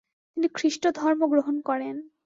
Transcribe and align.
তিনি 0.37 0.47
খ্রিস্টধর্ম 0.53 1.21
গ্রহণ 1.27 1.55
করেন। 1.61 1.95